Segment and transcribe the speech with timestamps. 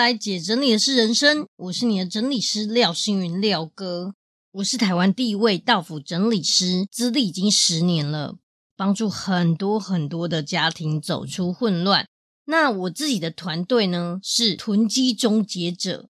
[0.00, 4.14] 来，姐整理的是人生，我是你的整理师廖星云廖哥，
[4.52, 8.36] 我是台湾第一位道府整理师，资历已经十年了，
[8.78, 12.06] 帮助很多很多的家庭走出混乱。
[12.46, 16.08] 那我自己的团队呢，是囤积终结者，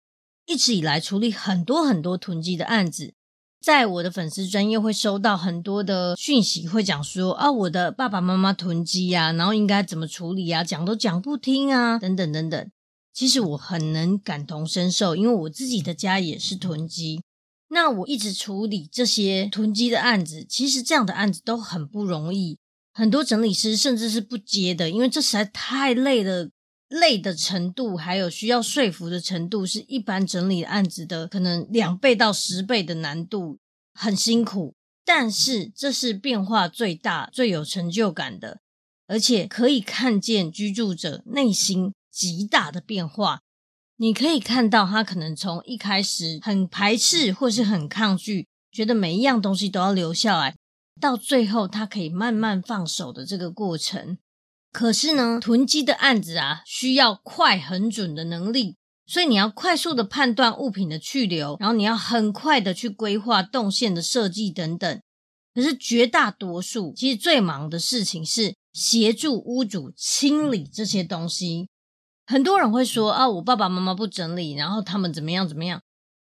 [0.47, 3.13] 一直以来处理很多很多囤积的案子，
[3.61, 12.71] 在我的粉丝专业会收到很多的讯息，会讲说啊，我的爸爸妈妈囤积呀，然后应该怎么处理啊，讲都讲不听啊，等等等等。
[13.15, 17.23] 其实我很能感同身受，因为我自己的家也是囤积。
[17.69, 22.59] 那我一直处理这些囤积的案子，其实这样的案子都很不容易。
[22.93, 26.51] 很多整理师甚至是不接的，因为这实在太累了，
[26.89, 33.59] 累的程度还有需要说服的程度，是一般整理案子的可能两倍到十倍的难度，
[33.95, 34.75] 很辛苦。
[35.05, 38.61] 但是这是变化最大、最有成就感的，
[39.07, 41.93] 而且可以看见居住者内心。
[42.15, 43.41] 极大的变化，
[43.97, 50.55] 你可以看到他可能从一开始很排斥或是很抗拒，觉得每一样东西都要留下来，
[51.01, 54.17] 到最后他可以慢慢放手的这个过程。
[54.71, 58.77] 可是呢，囤积的案子啊，需要快很准的能力，
[59.07, 65.01] 所以你要快速的判断物品的去留，然后你要很快的去规划动线的设计等等。
[65.53, 71.69] 可是绝大多数其实最忙的事情是协助屋主清理这些东西。
[72.27, 75.81] 很多人会说啊，我爸爸妈妈不整理，然后他们怎么样怎么样？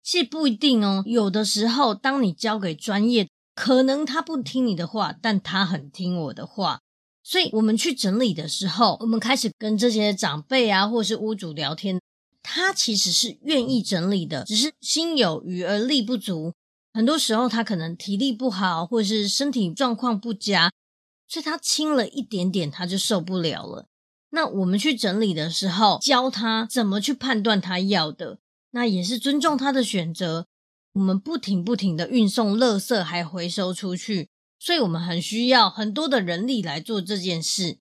[0.03, 1.03] 其实不一定哦。
[1.05, 6.79] 有的时候，当你交给专业，可能他不听你的话，但他很听我的话。
[7.21, 11.99] 所以，我们去整理的时候，我们开始跟这些长辈啊，或是屋主聊天，
[12.41, 16.53] 他其实是愿意整理的，只是心有余而力不足。
[16.93, 20.71] 很多时候，他可能体力不好，或是身体状况不佳，
[21.27, 23.85] 所以他轻了一点点，他就受不了了。
[24.31, 28.37] 那我们去整理的时候，教他怎么去判断他要的，
[28.71, 30.45] 那也是尊重他的选择。
[30.93, 34.29] 我们不停不停的运送垃圾还回收出去，
[34.59, 37.77] 所以我们很需要很多的人力来做这件事。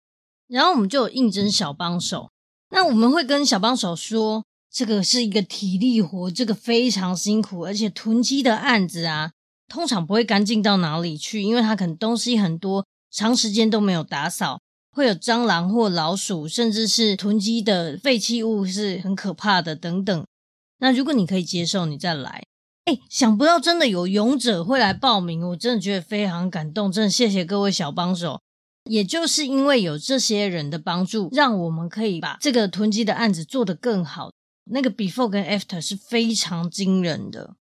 [0.47, 2.31] 然后我们就有应征小帮手，
[2.71, 9.33] 那我们会跟小帮手说，这个是一个体力活，这个非常辛苦，而且囤积的案子啊，
[9.69, 14.61] 通常不会干净到哪里去，因为他可能东西很多，长时间都没有打扫。
[14.99, 20.27] 会有蟑螂或老鼠，甚至是囤积的废弃物是很可怕的等等。
[20.79, 22.43] 那如果你可以接受，你再来。
[22.87, 26.91] 哎，想不到真的有勇者会来报名，我真的觉得非常感动。
[26.91, 28.41] 真的谢谢各位小帮手。
[28.91, 34.33] 也就是因为有这些人的帮助，让我们可以把这个囤积的案子做得更好。
[34.65, 37.55] 那个 before 跟 after 是非常惊人的，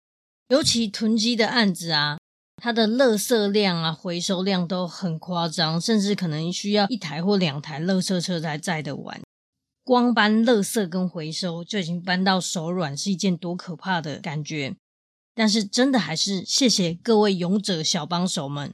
[0.49, 2.17] 尤其囤积的案子啊。
[2.61, 9.21] 它的垃圾量啊，回收量都很夸张，甚至可能需要一台或两台垃圾车才载得完。
[9.83, 14.75] 光搬垃圾跟回收就已经搬到手软，是一件多可怕的感觉。
[15.35, 18.73] 但是真的还是谢谢各位勇者小帮手们，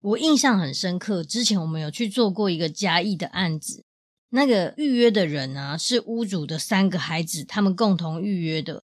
[0.00, 1.22] 我印象很深刻。
[1.22, 3.84] 之前我们有去做过一个嘉义的案子，
[4.30, 8.82] 那个预约的人啊，是屋主的三个孩子，他们共同预约的。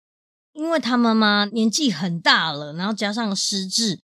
[0.53, 3.99] 因为他妈妈年纪很大了，然后加上失智。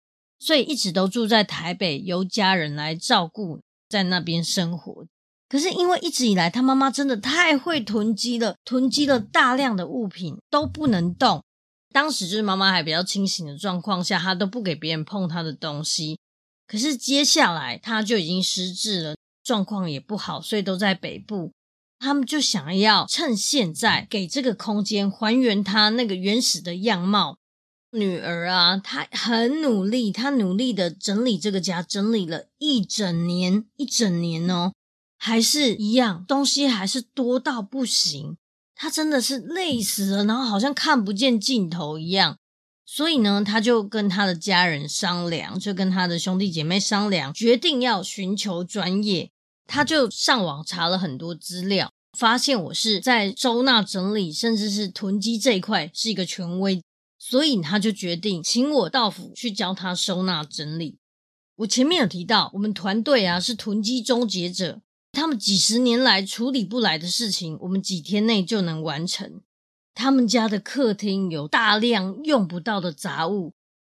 [0.43, 5.07] 所以一直都住在台北，由家人来照顾，在那边生活。
[5.49, 11.45] 可是因为一直以来他妈妈真的太会囤积了，囤积了大量的物品都不能动。
[11.93, 16.19] 当时就是妈妈还比较清醒的状况下，她都不给别人碰她的东西。
[16.67, 19.15] 可是接下来她就已经失智了，
[19.45, 21.53] 状况也不好，所以都在北部。
[22.01, 27.37] 他们就想要趁现在给这个空间还原她那个原始的样貌。
[27.95, 34.73] 女儿啊，她很努力，她努力的整理这个家，整理了一整年，一整年哦，
[35.19, 38.37] 还是一样，东西还是多到不行。
[38.75, 42.39] 她真的是累死了，然后好像看不见尽头一样。
[42.87, 49.31] 所以呢，她就跟她的家人商量，就跟她的兄弟姐妹商量，决定要寻求专业。
[49.67, 56.83] 她就上网查了很多资料，发现我是在收纳整理，甚至是囤积这一块是一个权威。
[57.25, 60.99] 所以他就决定请我到府去教他收纳整理。
[61.55, 64.81] 我前面有提到，我们团队啊是囤积终结者，
[65.13, 69.41] 他们几十年来处理不来的事情，我们几天内就能完成。
[69.95, 73.53] 他们家的客厅有大量用不到的杂物，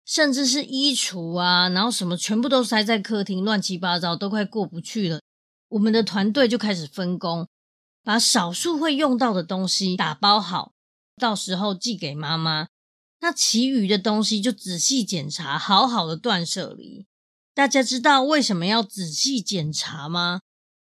[0.05, 5.23] 甚至是衣橱啊，然后什么全部都塞在客厅，乱七八糟，都快过不去了。
[5.71, 7.49] 我们的团队就开始分工，
[8.03, 10.73] 把少数会用到的东西打包好，
[11.17, 12.67] 到时候寄给妈妈。
[13.25, 17.07] 那其余的东西就仔细检查，好好的断舍离。
[17.55, 20.41] 大家知道为什么要仔细检查吗？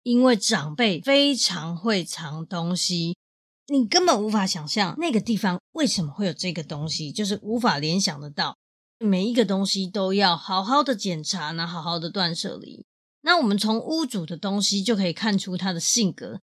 [0.03, 3.19] 因为长辈非常会藏东西，
[3.67, 8.57] 你根本无法想象那个地方为什么会有这个东西，就是无法联想得到。
[8.99, 12.87] 每一个东西都要好好的检查，然后好好的断舍离。
[13.21, 16.41] 那我们从屋主的东西就可以看出他的性格，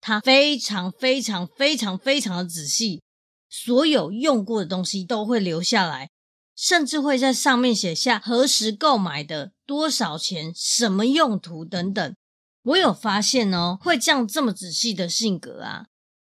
[0.00, 3.02] 他非常非常非常非常的仔细，
[3.56, 6.10] 所有用过的东西都会留下来，
[6.56, 12.16] 甚至会在上面写下何时购买的、多少钱、什么用途等等。
[12.64, 15.86] 我有发现哦，会这样这么仔细的性格啊，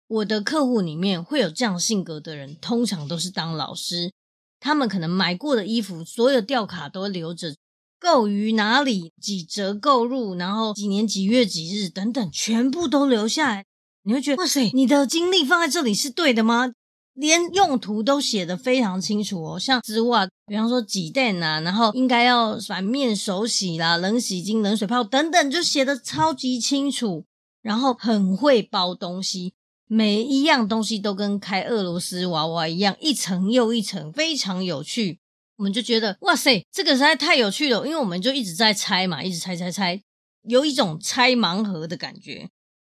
[0.08, 4.14] 我的客户里面会有这样性格的人，通常都是当老师，
[4.60, 7.56] 他们可能买过的衣服，所有吊卡都留着，
[8.00, 13.66] 购于哪里，几折购入，然后几年几月几日等等，全部都留下来。
[14.04, 16.74] 你会觉得哇塞，你的精力放在这里是对的吗？
[17.16, 27.26] 连用途都写得非常清楚哦，像丝袜，比方说几垫啊，然后应该要反面手洗啦，冷洗精、冷水泡等等，就写得超级清楚。
[27.62, 29.56] 然后很会包东西，
[29.88, 35.18] 每一样东西都跟开俄罗斯娃娃一样，一层又一层，非常有趣。
[35.58, 40.00] 我们就觉得哇塞，这个实在太有趣了，因为我们就一直在拆嘛，一直拆拆拆，
[40.44, 42.50] 有一种拆盲盒的感觉。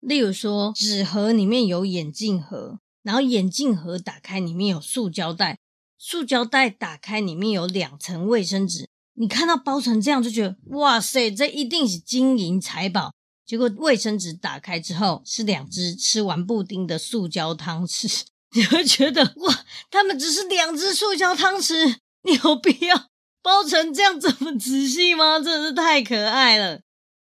[0.01, 2.79] 例如说，纸盒里面有眼镜盒。
[3.07, 5.57] 然后眼镜盒打开，里面有塑胶袋，
[5.97, 8.89] 塑胶袋打开，里面有两层卫生纸。
[9.13, 13.13] 你看到包成这样，就觉得哇塞，这一定是金银财宝。
[13.45, 18.23] 结果卫生纸打开之后，是两只吃完布丁的塑胶汤匙。
[18.51, 23.07] 你会觉得哇，他们只是两只塑胶汤匙，你有必要
[23.41, 25.39] 包成这样这么仔细吗？
[25.39, 26.81] 真的是太可爱了。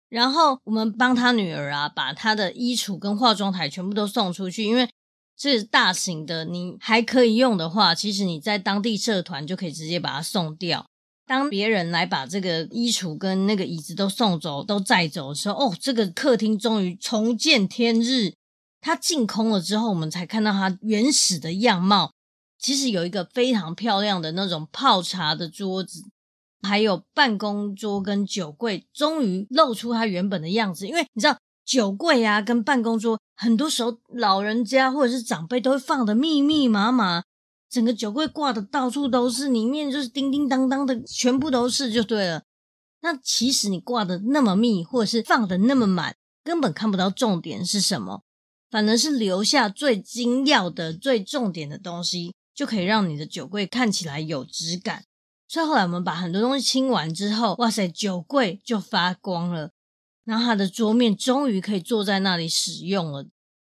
[0.10, 4.90] 然后我们帮他女儿啊，把他的衣橱跟化妆台全部都送出去，因为。
[5.39, 10.86] 是大型的，你还可以用的话，其实你在当地社团就可以直接把它送掉。
[11.25, 18.33] 当别人来把这个衣橱跟那个椅子都送走、都载走的时候，哦，这个客厅终于重见天日。
[18.81, 22.12] 它净空了之后，我们才看到它原始的样貌。
[22.57, 26.03] 其实有一个非常漂亮的那种泡茶的桌子，
[26.62, 30.85] 还有办公桌跟酒柜，终于露出它原本的样子。
[30.85, 31.38] 因为你知道。
[31.69, 37.21] 酒柜啊，跟办公桌，很多时候老人家或者是长辈都会放的密密麻麻，
[37.69, 42.42] 整个酒柜挂的到处都是，里面就是叮叮当当的，全部都是就对了。
[43.01, 48.24] 那其实你挂的那么密，或者是放的那么满，根本看不到重点是什么，
[48.71, 55.04] 反而是留下最精要的、最重点的东西，就可以让你的酒柜看起来有质感。
[55.48, 59.69] 所以后来我们把很多东西清完之后，哇塞，酒柜就发光了。
[60.30, 63.26] 然后他的桌面终于可以坐在那里使用了。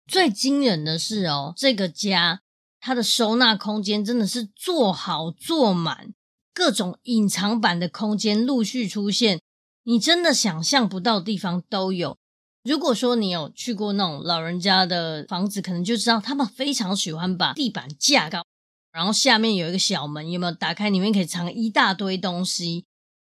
[0.05, 2.41] 最惊人的是哦，这个家
[2.81, 6.13] 它的收纳空间真的是做好做满，
[6.53, 9.39] 各种隐藏版的空间陆续出现，
[9.83, 12.17] 你真的想象不到地方都有。
[12.65, 18.43] 如果说你有去过那种老人家的房子，可能就知道他们非常喜欢把地板架高，
[18.91, 20.51] 然后下面有一个小门，有没有？
[20.51, 22.83] 打开里面可以藏一大堆东西，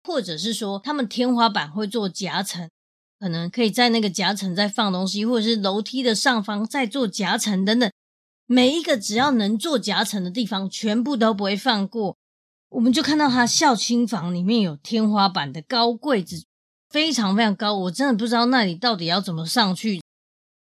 [0.06, 2.70] 或者是说他们天花板会做夹层。
[3.20, 7.92] 可能可以在那个夹层再放东西，或者是楼梯的上方再做夹层等等，
[8.46, 12.16] 每一个只要能做夹层的地方，全部都不会放过。
[12.70, 16.46] 我们就看到他孝亲房里面有天花板的高柜子，
[16.90, 20.02] 非常非常高，我真的不知道那里到底要怎么上去。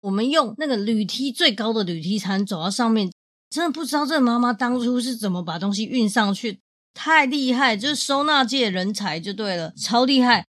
[0.01, 3.10] 我们用那个铝梯最高的铝梯才能走到上面，
[3.50, 6.60] 真的不知道这妈妈当初是怎么把东西运上去，
[6.93, 10.45] 太厉害，就是收纳界人才就对了，超厉害。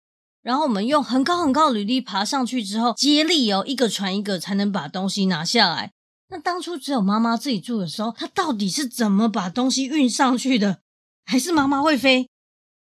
[0.49, 5.93] 然后我们用很高很高的履历爬上去之后，接力哦，一个传一个才能把东西拿下来。
[6.31, 10.79] 那当初只有妈妈自己住的时候，她到底是怎么把东西运上去的？
[11.27, 12.31] 还是妈妈会飞？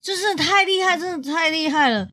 [0.02, 2.10] 就是太厉害，真的太厉害了。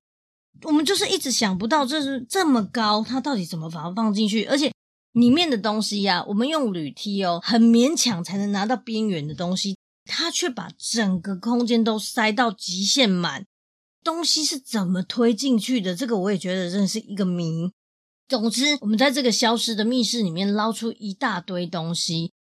[0.62, 4.45] 我们就是一直想不到，这是这么高，她到底怎么把它放进去？
[4.45, 4.73] 而且
[5.14, 13.47] 里面的东西呀、我们用铝梯哦，很勉强才能拿到边缘的东西，她却把整个空间都塞到极限满。
[14.02, 15.95] 东西是怎么推进去的？
[15.95, 17.71] 这个我也觉得真是一个谜。
[18.28, 22.33] 总之，我们在这个消失的密室里面捞出一大堆东西，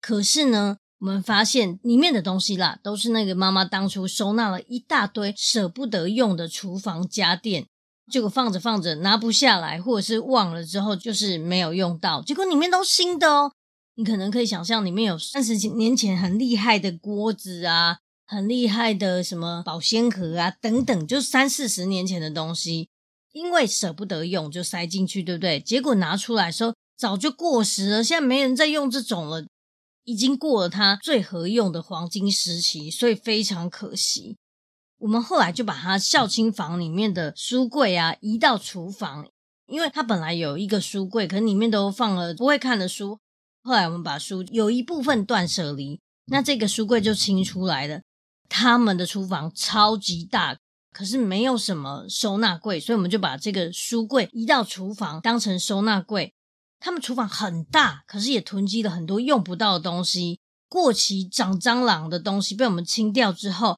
[0.00, 7.66] 可是呢，我们发现里面的东西啦，都是那个妈妈当初收纳了一大堆舍不得用的厨房家电，
[8.12, 13.52] 结果放着放着拿不下来，或者是忘了之后就是没有用到，结果里面都新的哦。
[13.94, 17.98] 你可能可以想象里面有三十几年前很厉害的锅子啊，
[18.30, 22.90] 很厉害的什么保鲜盒啊等等，就三四十年前的东西，
[23.32, 25.58] 因为舍不得用就塞进去，对不对？
[25.58, 29.46] 结果拿出来的时候早就过时了，现在没人在用这种了，
[30.04, 34.36] 已经过了它最合用的黄金时期，所以非常可惜。
[34.98, 39.26] 我们后来就把它孝亲房里面的书柜啊移到厨房，
[39.68, 43.18] 因为它本来有一个书柜，可里面都放了不会看的书。
[43.62, 48.02] 后来我们把书有一部分断舍离，那这个书柜就清出来了。
[48.48, 50.56] 他们的厨房超级大，
[50.92, 56.32] 可是没有什么收纳柜，所以我们就把这个书柜移到厨房当成收纳柜。
[56.80, 60.38] 他们厨房很大，可是也囤积了很多用不到的东西，
[60.68, 63.76] 过期长蟑螂的东西被我们清掉之后，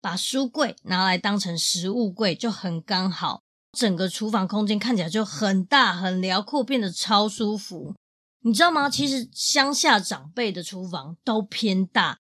[0.00, 3.42] 把书柜拿来当成食物柜就很刚好，
[3.76, 7.94] 整个厨房空间看起来就很大很辽阔，变得超舒服。
[8.42, 8.88] 你知道吗？
[8.88, 12.19] 其实乡下长辈的厨房都偏大，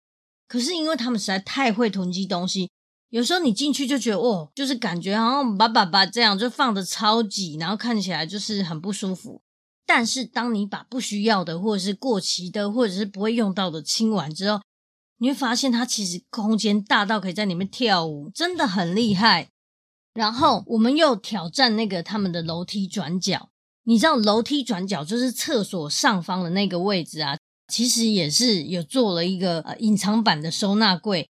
[0.48, 2.70] 可是因为他们实在太会囤积东西，
[3.10, 9.42] 有时候你进去就觉得哦，就是感觉好像把把把这样就放得超挤，然后看起来就是很不舒服。
[9.86, 14.60] 但是当你把不需要的或者是过期的或者是不会用到的清完之后，
[15.20, 19.50] 你会发现它其实空间大到可以在里面跳舞，真的很厉害。
[20.14, 23.50] 然后我们又挑战那个他们的楼梯转角。
[23.84, 27.38] 你知道楼梯转角就是厕所上方的那个位置啊，
[27.68, 31.28] 其实也是有做了一个呃隐藏版的收纳柜，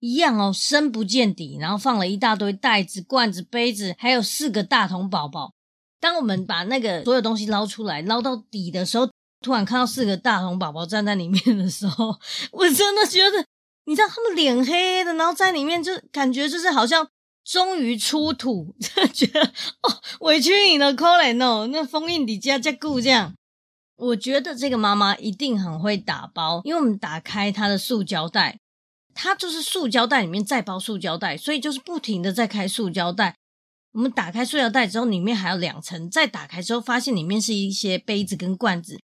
[0.00, 5.52] 一样哦，深不见底，然后放了一大堆袋子、罐子、杯子，还有四个大童宝宝。
[6.00, 9.08] 当我们把那个所有东西捞出来，捞到底的时候，
[9.40, 12.16] 突然看到四个大童宝宝站在里面的时候，
[12.52, 13.44] 我真的觉得，
[13.86, 17.08] 你知道他们脸黑黑的，然后在里面就感觉就是好像。
[17.50, 23.32] 终于出土， 真的觉得哦，委屈你了，可怜哦，那封印底加加固这样。
[23.98, 28.58] 我觉得这个妈妈一定很会打包，因为我们打开她的塑胶袋，
[29.12, 33.34] 它就是塑胶袋里面再包塑胶袋，所以就是不停的在开塑胶袋。
[33.92, 39.00] 我们打开塑胶袋之后，里面还有两层，再打开之后发现里面是一些杯子跟罐子，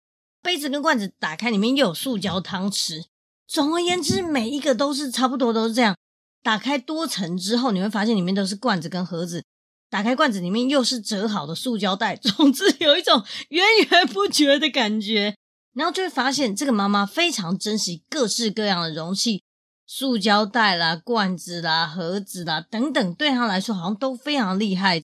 [0.42, 3.04] 杯子跟罐子打开里面又有塑胶汤匙。
[3.46, 5.96] 总而言之，每一个都是差不多都是这样。
[6.42, 9.44] 打开多层之后，你会发现里面都是罐子跟盒子。
[9.90, 12.16] 打开罐子里面又是折好的塑胶袋。
[12.22, 15.34] 总之有一种源源不绝的感觉。
[15.72, 19.44] 然后就会发现这个妈妈非常珍惜各式各样的容器，
[19.86, 25.00] 塑胶袋啦、罐子啦、盒子啦等等，对她来说好像都非常厉害。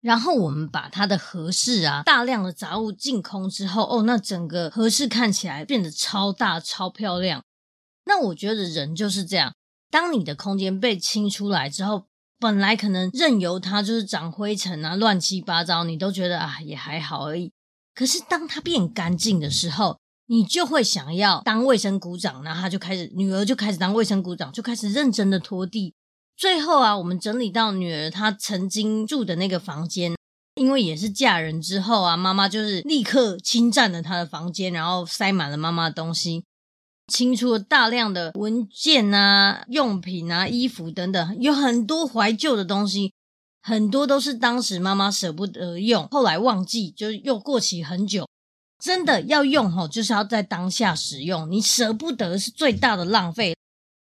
[0.00, 7.40] 然后我们把她的和室啊，大量的杂物净空之后，哦，那整个和室看起来变得超大、超漂亮。
[8.04, 9.54] 那我觉得人就是这样。
[9.88, 12.06] 当你的空间被清出来之后，
[12.38, 17.52] 本来可能任由它就是长灰尘啊、乱七八糟，你都觉得啊也还好而已。
[17.94, 25.94] 可是当它变干净的时候，你就会想要当卫生股长，然后他就开始，女儿就开始当卫生股长，就开始认真的拖地。
[26.36, 30.14] 最后啊，我们整理到女儿她曾经住的那个房间，
[30.54, 36.44] 因为也是嫁人之后啊，妈妈就是立刻侵占了她的房间，然后塞满了妈妈的东西。
[37.08, 43.12] 清出了大量的文件啊、用品啊、衣服等等，有很多怀旧的东西，
[43.62, 48.28] 很多都是当时妈妈舍不得用，后来忘记，就又过期很久。
[48.78, 53.56] 真的要用吼，就是要在当下使用，你舍不得是最大的浪费。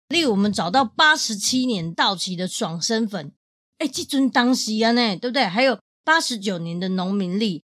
[0.08, 3.34] 例如，我们找到八十七年到期的爽身粉，
[3.80, 5.44] 哎，这尊当时啊呢，对不对？
[5.46, 7.64] 还有八十九年的农民历。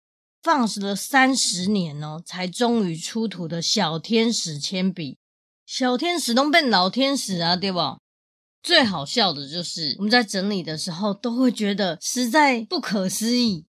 [0.42, 5.18] 放了三十年哦，才终于出土的小天使铅笔。
[5.72, 8.00] 小天使都变老天使啊，对吧？
[8.64, 13.68] 最好笑的就是我们在整理的时候，都会觉得实在不可思议。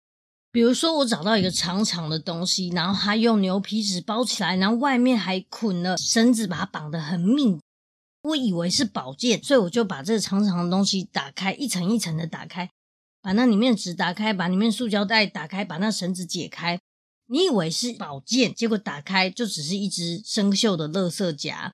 [0.52, 7.58] 比如说，我找到一个长长的东西，然后它用牛皮纸包起来，然后外面还捆了绳子，把它绑得很密。
[8.22, 12.70] 我以为是宝剑，所以我就把这个长长的东西打开，一层一层的打开。
[13.20, 16.78] 把那里面纸打开，把里面塑胶袋打开，把那绳子解开。
[17.26, 21.72] 你以为是宝剑，结果打开就只是一只生锈的垃圾夹。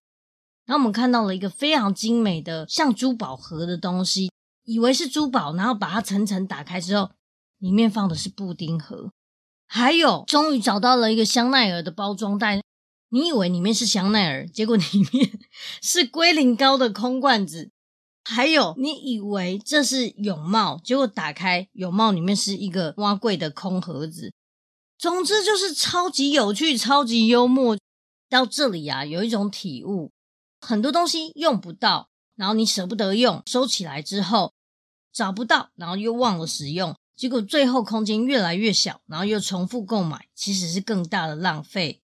[0.66, 4.30] 然后我们看到了一个非常精美的像珠宝盒的东西，
[4.64, 7.10] 以为是珠宝，然后把它层层打开之后，
[7.58, 9.10] 里面放的是布丁盒。
[9.66, 12.62] 还有，终于找到了一个香奈儿的包装袋，
[13.10, 15.30] 你以为里面是香奈儿，结果里面
[15.82, 17.70] 是龟苓膏的空罐子。
[18.24, 24.32] 还有，你以为这是泳帽，结果打开泳帽里面是一个挖柜的空盒子。
[24.96, 27.76] 总之就是超级有趣、超级幽默。
[28.30, 30.10] 到这里啊，有一种体悟：
[30.64, 34.52] 很多东西用不到，然后你舍不得用，收起来之后
[35.12, 42.00] 找不到，然后又忘了使用，结果最后空间越来越小，然后又重复购买，其实是更大的浪费。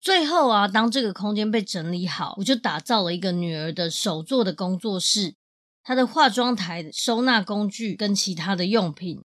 [0.00, 5.34] 最后啊，当这个空间被整理好，我就打造了一个女儿的手作的工作室。
[5.82, 9.22] 她的化妆台、收纳工具跟其他的用品，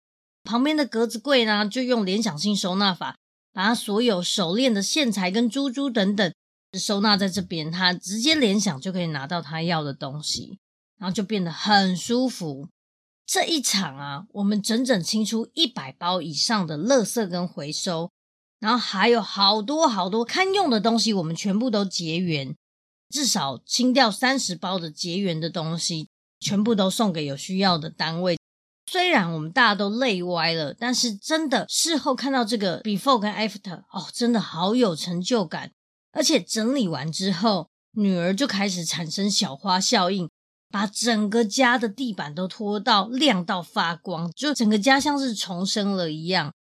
[0.43, 3.17] 旁边的格子柜呢，就用联想性收纳法，
[3.53, 6.33] 把她所有手链的线材跟珠珠等等
[6.73, 7.71] 收纳在这边。
[7.71, 10.59] 他直接联想就可以拿到他要的东西，
[10.97, 12.67] 然后就变得很舒服。
[13.25, 18.09] 这一场啊，我们整整清出一百包以上的垃圾跟回收，
[18.59, 22.55] 然后还有好多好多堪用的东西，我们全部都结缘，
[23.09, 26.07] 至少清掉三十包的结缘的东西，
[26.39, 28.37] 全部都送给有需要的单位。
[28.89, 35.73] 虽然我们大家都累歪了，但是真的事后看到这个 before 跟 after，哦，真的好有成就感。
[36.17, 40.27] 而且整理完之后，女儿就开始产生小花效应。
[40.69, 46.53] 把整个家的地板都拖到亮到发光，就整个家像是重生了一样。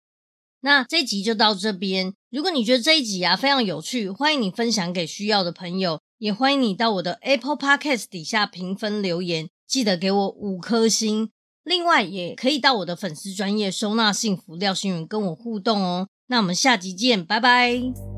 [0.61, 2.15] 那这一集就到这边。
[2.31, 11.31] 如果你觉得这一集啊非常有趣，欢迎你分享给需要的朋友，也欢迎你到我的 Apple Podcast 底下评分留言，记得给我五颗星。
[11.65, 16.07] 另外，也可以到我的粉丝专业收纳幸福廖心筠跟我互动哦。
[16.29, 18.16] 那我们下集见，拜拜。